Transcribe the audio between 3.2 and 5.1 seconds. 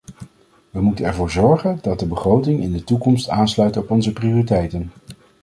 aansluit op onze prioriteiten.